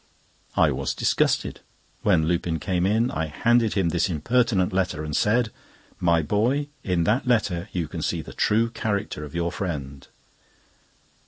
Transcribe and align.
I 0.55 0.71
was 0.71 0.95
disgusted. 0.95 1.59
When 2.01 2.25
Lupin 2.25 2.57
came 2.57 2.87
in, 2.87 3.11
I 3.11 3.27
handed 3.27 3.75
him 3.75 3.89
this 3.89 4.09
impertinent 4.09 4.73
letter, 4.73 5.03
and 5.03 5.15
said: 5.15 5.51
"My 5.99 6.23
boy, 6.23 6.69
in 6.83 7.03
that 7.03 7.27
letter 7.27 7.69
you 7.71 7.87
can 7.87 8.01
see 8.01 8.23
the 8.23 8.33
true 8.33 8.71
character 8.71 9.23
of 9.23 9.35
your 9.35 9.51
friend." 9.51 10.07